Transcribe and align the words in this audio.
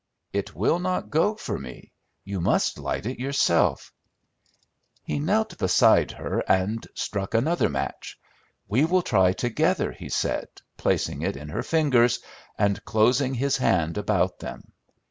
"It 0.33 0.55
will 0.55 0.79
not 0.79 1.11
go 1.11 1.35
for 1.35 1.59
me. 1.59 1.91
You 2.25 2.41
must 2.41 2.79
light 2.79 3.05
it 3.05 3.19
yourself." 3.19 3.93
He 5.03 5.19
knelt 5.19 5.59
beside 5.59 6.09
her 6.13 6.39
and 6.47 6.87
struck 6.95 7.35
another 7.35 7.69
match. 7.69 8.17
"We 8.67 8.83
will 8.83 9.03
try 9.03 9.33
together," 9.33 9.91
he 9.91 10.09
said, 10.09 10.47
placing 10.75 11.21
it 11.21 11.37
in 11.37 11.49
her 11.49 11.61
fingers 11.61 12.19
and 12.57 12.83
closing 12.83 13.35
his 13.35 13.57
hand 13.57 13.95
about 13.99 14.39
them. 14.39 14.73